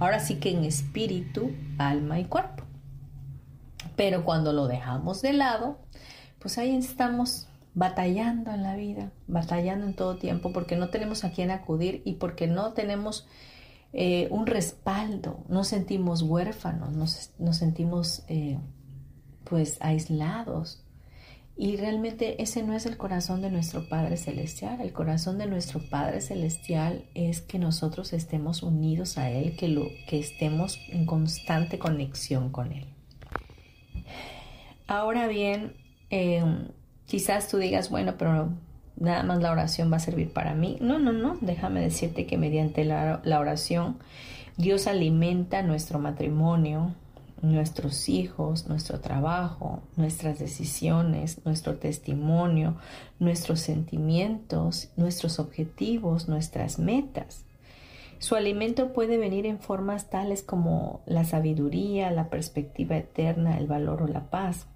[0.00, 2.64] Ahora sí que en espíritu, alma y cuerpo.
[3.94, 5.78] Pero cuando lo dejamos de lado,
[6.40, 11.30] pues ahí estamos batallando en la vida, batallando en todo tiempo, porque no tenemos a
[11.30, 13.28] quién acudir y porque no tenemos
[13.92, 18.58] eh, un respaldo, nos sentimos huérfanos, nos, sentimos eh,
[19.44, 20.84] pues aislados.
[21.56, 24.80] Y realmente ese no es el corazón de nuestro Padre Celestial.
[24.80, 29.88] El corazón de nuestro Padre Celestial es que nosotros estemos unidos a Él, que, lo,
[30.08, 32.86] que estemos en constante conexión con Él.
[34.86, 35.74] Ahora bien,
[36.08, 36.42] eh,
[37.04, 38.54] quizás tú digas, bueno, pero
[39.00, 40.78] nada más la oración va a servir para mí.
[40.80, 43.96] No, no, no, déjame decirte que mediante la, oración
[44.56, 46.94] Dios alimenta nuestro matrimonio,
[47.42, 52.76] nuestros hijos, nuestro trabajo, nuestras decisiones, nuestro testimonio,
[53.18, 57.46] nuestros sentimientos, nuestros objetivos, nuestras metas.
[58.18, 64.02] Su alimento puede venir en formas tales como la sabiduría, la perspectiva eterna, el valor
[64.02, 64.66] o la paz.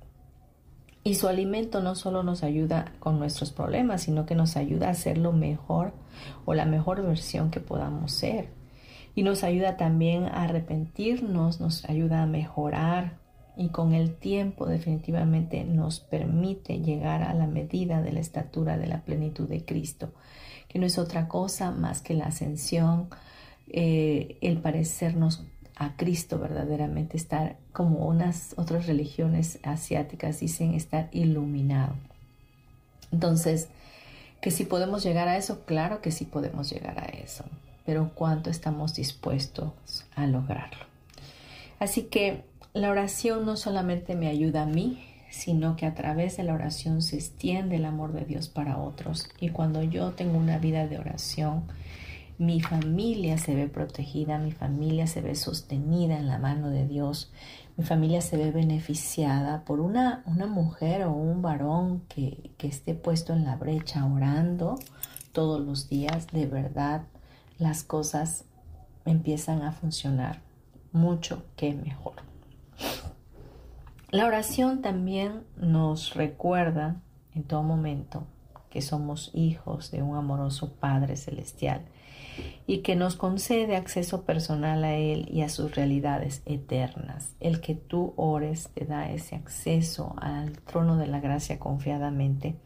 [1.06, 4.94] Y su alimento no solo nos ayuda con nuestros problemas, sino que nos ayuda a
[4.94, 5.92] ser lo mejor
[6.46, 8.48] o la mejor versión que podamos ser.
[9.14, 13.18] Y nos ayuda también a arrepentirnos, nos ayuda a mejorar
[13.56, 18.86] y con el tiempo definitivamente nos permite llegar a la medida de la estatura de
[18.86, 20.12] la plenitud de Cristo,
[20.68, 23.10] que no es otra cosa más que la ascensión,
[23.68, 25.44] eh, el parecernos
[25.76, 31.94] a Cristo verdaderamente, estar como unas otras religiones asiáticas dicen estar iluminado.
[33.12, 33.68] Entonces,
[34.40, 37.44] que si podemos llegar a eso, claro que sí podemos llegar a eso,
[37.86, 39.72] pero cuánto estamos dispuestos
[40.14, 40.84] a lograrlo.
[41.78, 46.44] Así que la oración no solamente me ayuda a mí, sino que a través de
[46.44, 49.28] la oración se extiende el amor de Dios para otros.
[49.40, 51.64] Y cuando yo tengo una vida de oración,
[52.38, 57.32] mi familia se ve protegida, mi familia se ve sostenida en la mano de Dios,
[57.76, 62.94] mi familia se ve beneficiada por una, una mujer o un varón que, que esté
[62.94, 64.78] puesto en la brecha orando
[65.32, 67.02] todos los días, de verdad
[67.58, 68.44] las cosas
[69.04, 70.40] empiezan a funcionar
[70.92, 72.14] mucho que mejor.
[74.10, 77.00] La oración también nos recuerda
[77.34, 78.26] en todo momento
[78.74, 81.82] que somos hijos de un amoroso Padre Celestial
[82.66, 87.36] y que nos concede acceso personal a Él y a sus realidades eternas.
[87.38, 92.56] El que tú ores te da ese acceso al trono de la gracia confiadamente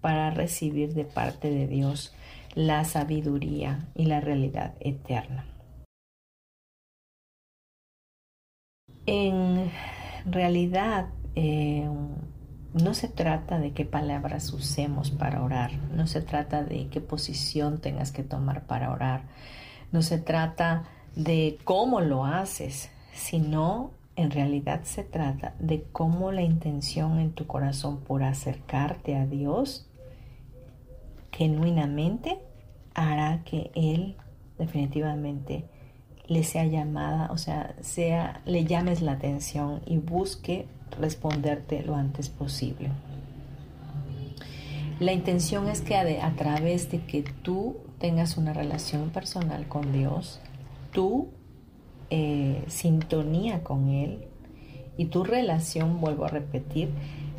[0.00, 2.12] para recibir de parte de Dios
[2.56, 5.46] la sabiduría y la realidad eterna.
[9.06, 9.70] En
[10.26, 11.88] realidad, eh,
[12.74, 17.80] no se trata de qué palabras usemos para orar, no se trata de qué posición
[17.80, 19.22] tengas que tomar para orar,
[19.92, 26.42] no se trata de cómo lo haces, sino en realidad se trata de cómo la
[26.42, 29.88] intención en tu corazón por acercarte a Dios
[31.30, 32.40] genuinamente
[32.94, 34.16] hará que Él
[34.58, 35.64] definitivamente
[36.26, 40.66] le sea llamada, o sea, sea, le llames la atención y busque
[40.98, 42.90] responderte lo antes posible.
[45.00, 50.40] La intención es que a, través de que tú tengas una relación personal con Dios,
[50.92, 51.28] tu
[52.10, 54.28] eh, sintonía con Él
[54.96, 56.90] y tu relación, vuelvo a repetir,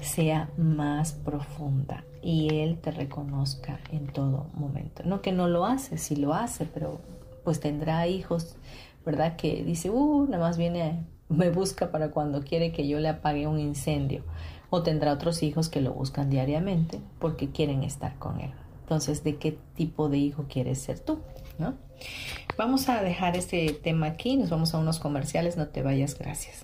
[0.02, 5.04] sea más profunda y Él te reconozca en todo momento.
[5.06, 7.00] No que no lo hace, sí lo hace, pero
[7.46, 8.58] pues tendrá hijos,
[9.06, 9.38] ¿verdad?
[9.38, 13.47] Que dice, uh, nada más viene, me busca para cuando quiere que yo le apague
[13.47, 14.23] un incendio.
[14.69, 18.51] O tendrá otros hijos que lo buscan diariamente porque quieren estar con él.
[18.82, 21.19] Entonces, ¿de qué tipo de hijo quieres ser tú?
[21.57, 21.76] ¿No?
[22.57, 26.63] Vamos a dejar este tema aquí, nos vamos a unos comerciales, no te vayas, gracias.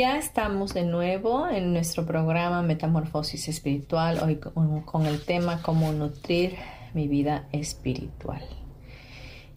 [0.00, 6.54] Ya estamos de nuevo en nuestro programa Metamorfosis Espiritual, hoy con, el tema cómo nutrir
[6.94, 8.40] mi vida espiritual.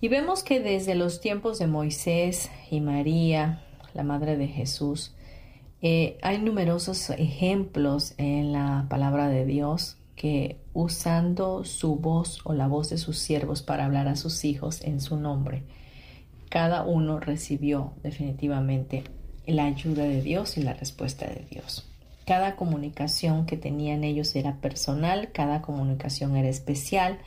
[0.01, 3.63] Y vemos que desde los tiempos de Moisés y María,
[3.93, 5.15] la Madre de Jesús,
[5.81, 12.67] eh, hay numerosos ejemplos en la palabra de Dios que usando su voz o la
[12.67, 15.63] voz de sus siervos para hablar a sus hijos en su nombre,
[16.49, 19.05] cada uno recibió definitivamente
[19.45, 21.85] la ayuda de Dios y la respuesta de Dios.
[22.25, 27.19] Cada comunicación que tenían ellos era personal, cada comunicación era especial.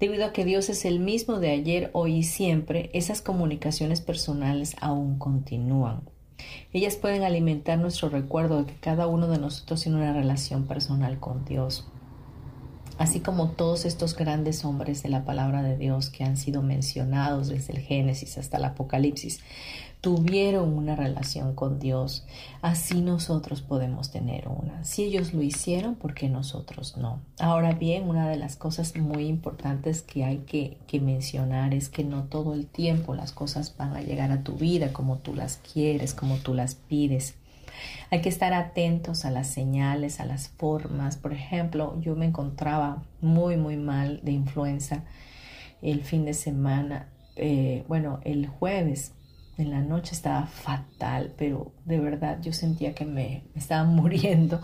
[0.00, 4.74] Debido a que Dios es el mismo de ayer, hoy y siempre, esas comunicaciones personales
[4.80, 6.02] aún continúan.
[6.72, 11.20] Ellas pueden alimentar nuestro recuerdo de que cada uno de nosotros tiene una relación personal
[11.20, 11.86] con Dios.
[12.98, 17.48] Así como todos estos grandes hombres de la palabra de Dios que han sido mencionados
[17.48, 19.40] desde el Génesis hasta el Apocalipsis,
[20.02, 22.26] tuvieron una relación con Dios,
[22.60, 24.82] así nosotros podemos tener una.
[24.82, 27.20] Si ellos lo hicieron, ¿por qué nosotros no?
[27.38, 32.24] Ahora bien, una de las cosas muy importantes que hay que, mencionar es que no
[32.24, 36.14] todo el tiempo las cosas van a llegar a tu vida como tú las quieres,
[36.14, 37.36] como tú las pides.
[38.10, 41.16] Hay que estar atentos a las señales, a las formas.
[41.16, 45.04] Por ejemplo, yo me encontraba muy, muy mal de influenza
[45.80, 47.08] el fin de semana.
[47.36, 49.12] Eh, bueno, el jueves
[49.58, 54.60] en la noche estaba fatal, pero de verdad yo sentía que me, estaba muriendo.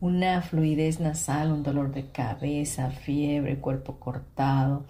[0.00, 4.84] Una fluidez nasal, un dolor de cabeza, fiebre, cuerpo cortado,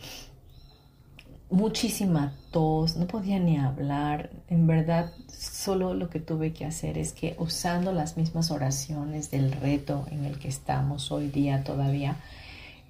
[1.51, 4.31] muchísima tos, no podía ni hablar.
[4.49, 9.53] En verdad, solo lo que tuve que hacer es que usando las mismas oraciones del
[9.53, 12.17] reto en el que estamos hoy día todavía,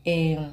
[0.04, 0.50] eh,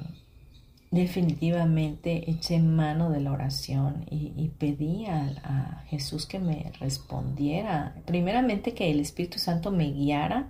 [0.92, 7.94] definitivamente eché mano de la oración y, pedí a, Jesús que me respondiera.
[8.06, 10.48] Primeramente que el Espíritu Santo me guiara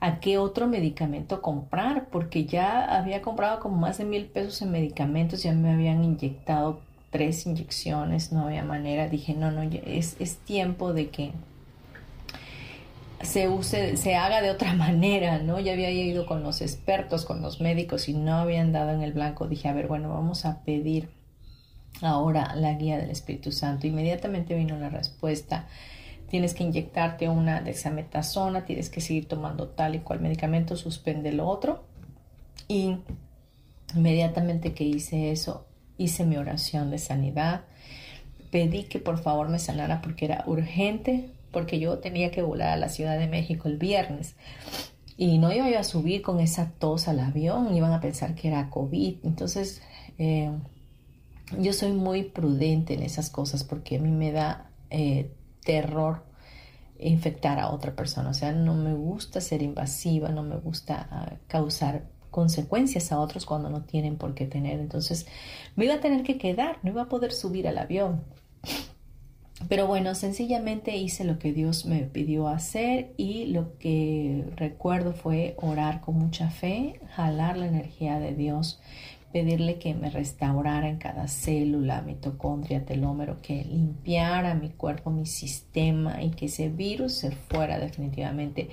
[0.00, 4.70] a qué otro medicamento comprar, porque ya había comprado como más de mil pesos en
[4.70, 6.80] medicamentos, ya me habían inyectado
[7.10, 9.08] tres inyecciones, no había manera.
[9.08, 11.32] Dije, no, no, es, es tiempo de que
[13.22, 15.60] se use, se haga de otra manera, ¿no?
[15.60, 19.12] Ya había ido con los expertos, con los médicos y no habían dado en el
[19.12, 19.48] blanco.
[19.48, 21.08] Dije, a ver, bueno, vamos a pedir
[22.02, 23.86] ahora la guía del Espíritu Santo.
[23.86, 25.66] Inmediatamente vino la respuesta.
[26.28, 31.46] Tienes que inyectarte una dexametasona, tienes que seguir tomando tal y cual medicamento, suspende lo
[31.46, 31.84] otro.
[32.68, 32.96] Y
[33.94, 35.66] inmediatamente que hice eso,
[35.98, 37.62] hice mi oración de sanidad.
[38.50, 42.76] Pedí que por favor me sanara porque era urgente, porque yo tenía que volar a
[42.76, 44.36] la Ciudad de México el viernes.
[45.16, 48.48] Y no iba yo a subir con esa tos al avión, iban a pensar que
[48.48, 49.24] era COVID.
[49.24, 49.80] Entonces,
[50.18, 50.50] eh,
[51.58, 55.32] yo soy muy prudente en esas cosas porque a mí me da eh,
[55.64, 56.24] terror
[56.98, 58.28] infectar a otra persona.
[58.28, 63.46] O sea, no me gusta ser invasiva, no me gusta ah, causar consecuencias a otros
[63.46, 64.78] cuando no tienen por qué tener.
[64.78, 65.26] Entonces,
[65.74, 68.24] me iba a tener que quedar, no iba a poder subir al avión.
[69.68, 75.56] Pero bueno, sencillamente hice lo que Dios me pidió hacer y lo que recuerdo fue
[75.58, 78.80] orar con mucha fe, jalar la energía de Dios
[79.36, 86.22] pedirle que me restaurara en cada célula, mitocondria, telómero, que limpiara mi cuerpo, mi sistema
[86.22, 88.70] y que ese virus se fuera definitivamente.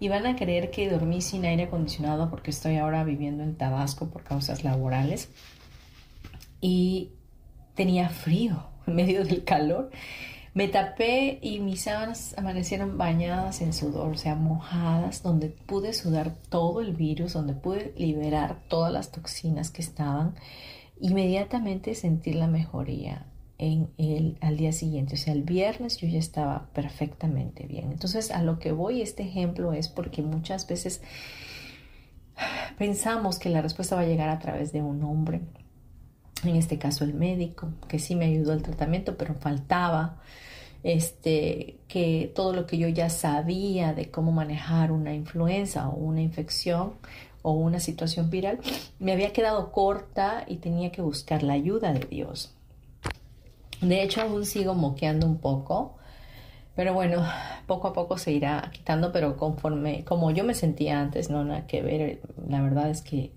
[0.00, 4.08] Y van a creer que dormí sin aire acondicionado porque estoy ahora viviendo en Tabasco
[4.08, 5.28] por causas laborales.
[6.62, 7.10] Y
[7.74, 9.90] tenía frío en medio del calor.
[10.54, 16.34] Me tapé y mis sábanas amanecieron bañadas en sudor, o sea, mojadas, donde pude sudar
[16.50, 20.34] todo el virus, donde pude liberar todas las toxinas que estaban.
[21.00, 23.26] Inmediatamente sentir la mejoría
[23.56, 27.90] en el, al día siguiente, o sea, el viernes yo ya estaba perfectamente bien.
[27.90, 31.00] Entonces, a lo que voy este ejemplo es porque muchas veces
[32.76, 35.40] pensamos que la respuesta va a llegar a través de un hombre,
[36.44, 40.20] en este caso el médico, que sí me ayudó al tratamiento, pero faltaba
[40.82, 46.20] este, que todo lo que yo ya sabía de cómo manejar una influenza o una
[46.22, 46.94] infección
[47.42, 48.60] o una situación viral,
[48.98, 52.54] me había quedado corta y tenía que buscar la ayuda de Dios.
[53.80, 55.96] De hecho, aún sigo moqueando un poco,
[56.76, 57.24] pero bueno,
[57.66, 61.66] poco a poco se irá quitando, pero conforme, como yo me sentía antes, no nada
[61.66, 63.32] que ver, la verdad es que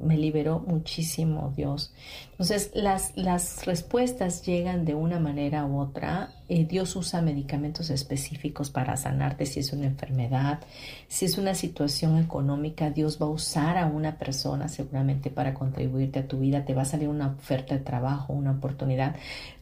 [0.00, 1.92] me liberó muchísimo Dios.
[2.32, 6.32] Entonces, las, las respuestas llegan de una manera u otra.
[6.48, 10.60] Eh, Dios usa medicamentos específicos para sanarte si es una enfermedad,
[11.06, 16.20] si es una situación económica, Dios va a usar a una persona seguramente para contribuirte
[16.20, 19.16] a tu vida, te va a salir una oferta de trabajo, una oportunidad.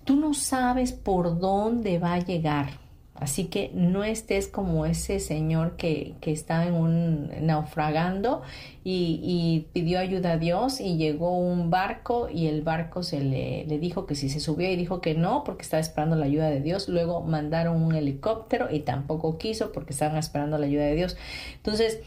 [0.05, 2.88] Tú no sabes por dónde va a llegar
[3.21, 8.43] Así que no estés como ese señor que, que está en un naufragando
[8.85, 13.79] y, pidió ayuda a Dios y llegó un barco y el barco se le, le,
[13.79, 16.61] dijo que si se subió y dijo que no porque estaba esperando la ayuda de
[16.61, 16.89] Dios.
[16.89, 21.17] Luego mandaron un helicóptero y tampoco quiso porque estaban esperando la ayuda de Dios.
[21.57, 22.01] Entonces,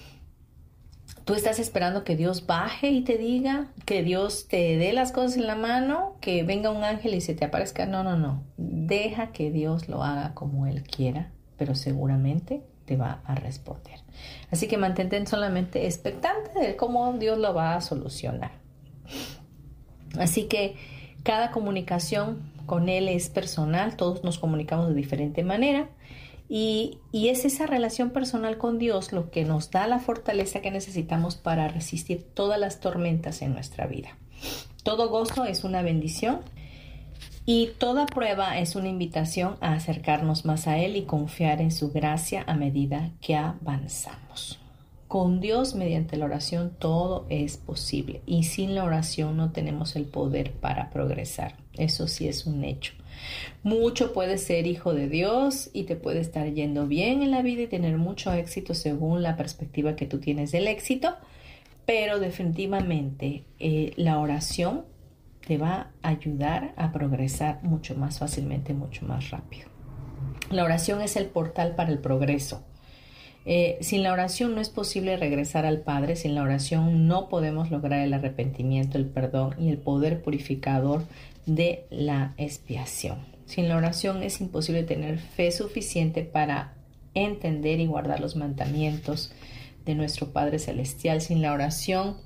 [1.31, 5.37] Tú estás esperando que Dios baje y te diga, que Dios te dé las cosas
[5.37, 7.85] en la mano, que venga un ángel y se te aparezca.
[7.85, 8.43] No, no, no.
[8.57, 14.01] Deja que Dios lo haga como Él quiera, pero seguramente te va a responder.
[14.51, 18.51] Así que mantente solamente expectante de cómo Dios lo va a solucionar.
[20.19, 20.75] Así que
[21.23, 25.87] cada comunicación con Él es personal, todos nos comunicamos de diferente manera
[26.53, 31.37] y, es esa relación personal con Dios lo que nos da la fortaleza que necesitamos
[31.37, 34.17] para resistir todas las tormentas en nuestra vida.
[34.83, 36.41] Todo gozo es una bendición
[37.45, 41.89] y toda prueba es una invitación a acercarnos más a Él y confiar en su
[41.93, 44.59] gracia a medida que avanzamos.
[45.07, 50.03] Con Dios mediante la oración todo es posible y sin la oración no tenemos el
[50.03, 51.55] poder para progresar.
[51.77, 52.91] Eso sí es un hecho.
[53.63, 57.63] Mucho puedes ser hijo de Dios y te puede estar yendo bien en la vida
[57.63, 61.15] y tener mucho éxito según la perspectiva que tú tienes del éxito,
[61.85, 64.85] pero definitivamente eh, la oración
[65.45, 69.69] te va a ayudar a progresar mucho más fácilmente, mucho más rápido.
[70.49, 72.63] La oración es el portal para el progreso.
[73.45, 77.71] Eh, sin la oración no es posible regresar al Padre, sin la oración no podemos
[77.71, 81.03] lograr el arrepentimiento, el perdón y el poder purificador
[81.45, 83.19] de la expiación.
[83.45, 86.75] Sin la oración es imposible tener fe suficiente para
[87.13, 89.33] entender y guardar los mandamientos
[89.85, 91.21] de nuestro Padre Celestial.
[91.21, 92.17] Sin la oración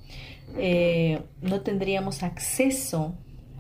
[0.58, 3.16] eh, no tendríamos acceso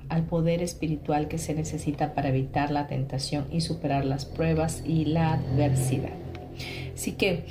[0.09, 5.05] al poder espiritual que se necesita para evitar la tentación y superar las pruebas y
[5.05, 6.24] la adversidad.
[6.95, 7.45] Así que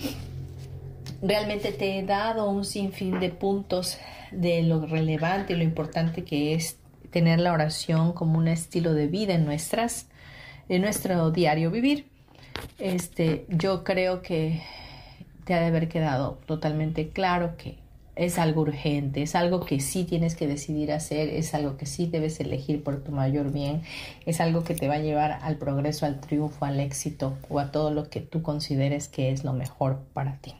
[1.22, 3.98] realmente te he dado un sinfín de puntos
[4.32, 6.78] de lo relevante y lo importante que es
[7.10, 10.08] tener la oración como un estilo de vida en nuestras,
[10.68, 12.06] en nuestro diario vivir.
[12.78, 14.62] Este, yo creo que
[15.44, 17.83] te ha de haber quedado totalmente claro que
[18.16, 22.06] es algo urgente, es algo que sí tienes que decidir hacer, es algo que sí
[22.06, 23.82] debes elegir por tu mayor bien,
[24.24, 27.70] es algo que te va a llevar al progreso, al triunfo, al éxito o a
[27.70, 30.54] todo lo que tú consideres que es lo mejor para ti.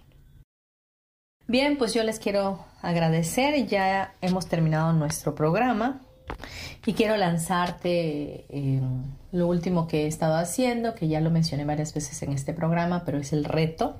[1.47, 6.01] Bien, pues yo les quiero agradecer, ya hemos terminado nuestro programa
[6.87, 8.81] y quiero lanzarte eh,
[9.31, 13.05] lo último que he estado haciendo, que ya lo mencioné varias veces en este programa,
[13.05, 13.97] pero es el reto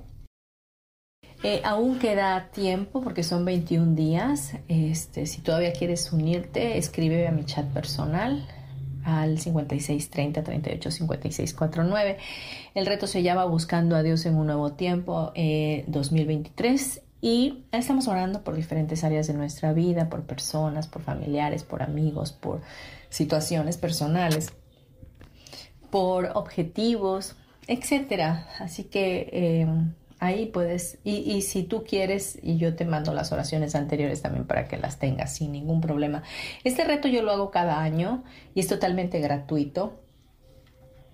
[1.43, 4.53] eh, aún queda tiempo porque son 21 días.
[4.67, 8.47] Este, si todavía quieres unirte, escribe a mi chat personal
[9.03, 12.17] al 56 30 38 56 49.
[12.73, 18.07] El reto se llama Buscando a Dios en un nuevo tiempo 2023 eh, y estamos
[18.07, 22.61] orando por diferentes áreas de nuestra vida, por personas, por familiares, por amigos, por
[23.09, 24.53] situaciones personales,
[25.89, 27.35] por objetivos,
[27.67, 28.47] etcétera.
[28.59, 29.67] Así que eh,
[30.19, 34.65] Ahí puedes, y, si tú quieres, y yo te mando las oraciones anteriores también para
[34.65, 36.23] que las tengas sin ningún problema.
[36.63, 39.99] Este reto yo lo hago cada año y es totalmente gratuito.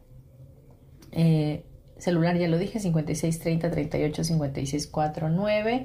[1.12, 1.66] eh,
[1.98, 5.84] celular ya lo dije, 5630 38 56 49.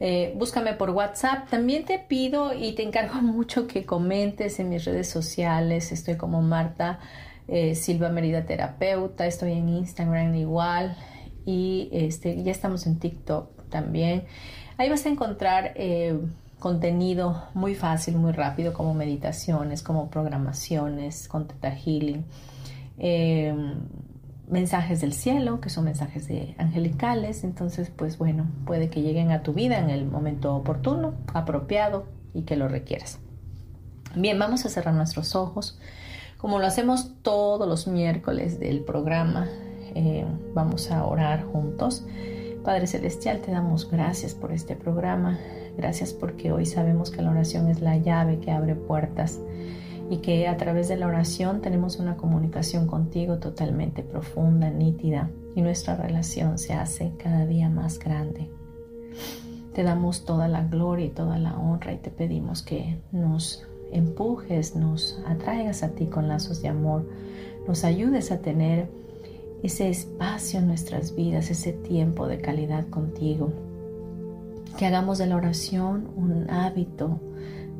[0.00, 1.48] Eh, búscame por WhatsApp.
[1.48, 5.92] También te pido y te encargo mucho que comentes en mis redes sociales.
[5.92, 7.00] Estoy como Marta
[7.48, 9.26] eh, Silva Merida Terapeuta.
[9.26, 10.96] Estoy en Instagram igual.
[11.44, 14.24] Y este, ya estamos en TikTok también.
[14.76, 16.18] Ahí vas a encontrar eh,
[16.58, 22.24] contenido muy fácil, muy rápido, como meditaciones, como programaciones, con Teta Healing
[24.50, 29.42] mensajes del cielo, que son mensajes de angelicales, entonces pues bueno, puede que lleguen a
[29.42, 33.18] tu vida en el momento oportuno, apropiado y que lo requieras.
[34.14, 35.78] Bien, vamos a cerrar nuestros ojos,
[36.38, 39.48] como lo hacemos todos los miércoles del programa,
[39.94, 40.24] eh,
[40.54, 42.04] vamos a orar juntos.
[42.62, 45.38] Padre Celestial, te damos gracias por este programa,
[45.76, 49.40] gracias porque hoy sabemos que la oración es la llave que abre puertas
[50.10, 55.62] y que a través de la oración tenemos una comunicación contigo totalmente profunda, nítida y
[55.62, 58.48] nuestra relación se hace cada día más grande.
[59.74, 64.76] Te damos toda la gloria y toda la honra y te pedimos que nos empujes,
[64.76, 67.08] nos atraigas a ti con lazos de amor,
[67.66, 68.88] nos ayudes a tener
[69.62, 73.52] ese espacio en nuestras vidas, ese tiempo de calidad contigo.
[74.78, 77.20] Que hagamos de la oración un hábito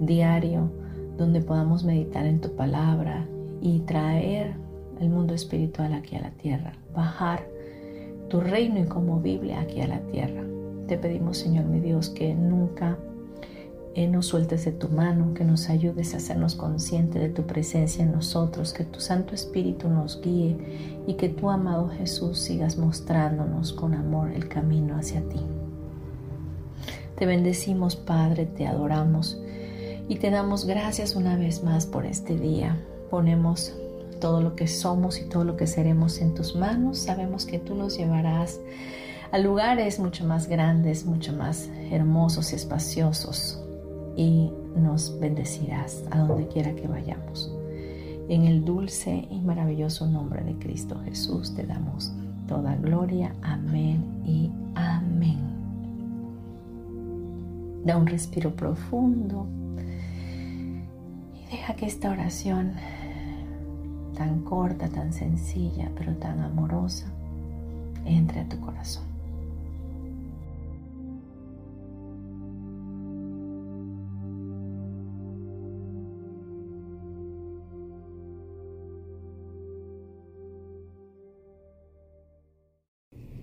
[0.00, 0.70] diario
[1.18, 3.26] donde podamos meditar en tu palabra
[3.60, 4.54] y traer
[5.00, 7.46] el mundo espiritual aquí a la tierra, bajar
[8.28, 10.44] tu reino y como Biblia aquí a la tierra.
[10.86, 12.96] Te pedimos, Señor mi Dios, que nunca
[13.94, 18.04] eh, nos sueltes de tu mano, que nos ayudes a hacernos conscientes de tu presencia
[18.04, 20.56] en nosotros, que tu Santo Espíritu nos guíe
[21.06, 25.40] y que tu amado Jesús sigas mostrándonos con amor el camino hacia ti.
[27.16, 29.42] Te bendecimos, Padre, te adoramos
[30.08, 32.80] y te damos gracias una vez más por este día.
[33.10, 33.74] Ponemos
[34.20, 36.98] todo lo que somos y todo lo que seremos en tus manos.
[36.98, 38.58] Sabemos que tú nos llevarás
[39.30, 43.62] a lugares mucho más grandes, mucho más hermosos y espaciosos
[44.16, 47.52] y nos bendecirás a donde quiera que vayamos.
[48.30, 52.12] En el dulce y maravilloso nombre de Cristo Jesús te damos
[52.46, 53.34] toda gloria.
[53.42, 55.38] Amén y amén.
[57.84, 59.46] Da un respiro profundo
[61.50, 62.74] Deja que esta oración
[64.16, 67.06] tan corta, tan sencilla, pero tan amorosa,
[68.04, 69.04] entre a tu corazón.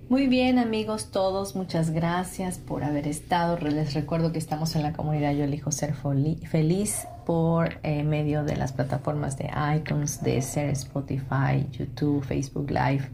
[0.08, 3.58] Muy bien amigos todos, muchas gracias por haber estado.
[3.58, 8.55] Les recuerdo que estamos en la comunidad Yo elijo ser feliz por eh, medio de
[8.55, 13.09] las plataformas de iTunes, de ser Spotify, YouTube, Facebook Live.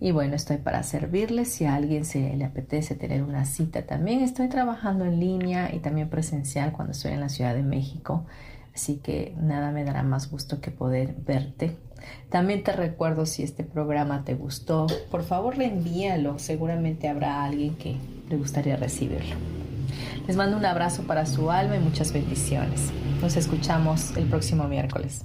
[0.00, 1.52] Y bueno, estoy para servirles.
[1.52, 5.80] Si a alguien se le apetece tener una cita también, estoy trabajando en línea y
[5.80, 8.24] también presencial cuando estoy en la Ciudad de México.
[8.74, 11.76] Así que nada me dará más gusto que poder verte
[12.28, 17.96] también te recuerdo si este programa te gustó, por favor reenvíalo, seguramente habrá alguien que
[18.28, 19.36] le gustaría recibirlo.
[20.30, 22.92] Les mando un abrazo para su alma y muchas bendiciones.
[23.20, 25.24] Nos escuchamos el próximo miércoles.